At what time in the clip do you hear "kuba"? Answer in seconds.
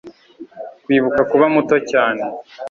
1.31-1.45